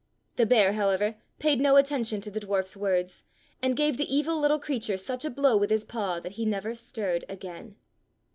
The 0.35 0.47
bear, 0.47 0.73
however, 0.73 1.17
paid 1.37 1.61
no 1.61 1.75
attention 1.75 2.21
to 2.21 2.31
the 2.31 2.39
dwarf's 2.39 2.75
words, 2.75 3.23
and 3.61 3.75
gave 3.77 3.97
the 3.97 4.11
evil 4.11 4.39
little 4.39 4.57
creature 4.57 4.97
such 4.97 5.25
a 5.25 5.29
blow 5.29 5.55
with 5.55 5.69
his 5.69 5.85
paw 5.85 6.19
that 6.21 6.31
he 6.31 6.43
never 6.47 6.73
stirred 6.73 7.23
again. 7.29 7.75